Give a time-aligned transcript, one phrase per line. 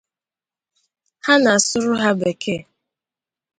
[1.25, 2.61] ha ana-asụrụ ha bekee